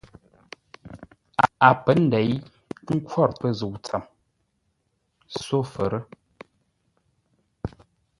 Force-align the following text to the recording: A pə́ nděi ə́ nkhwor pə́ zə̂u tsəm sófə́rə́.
A 1.67 1.69
pə́ 1.83 1.95
nděi 2.03 2.31
ə́ 2.87 2.91
nkhwor 2.97 3.29
pə́ 3.39 3.51
zə̂u 3.59 3.75
tsəm 3.85 4.03
sófə́rə́. 5.45 6.01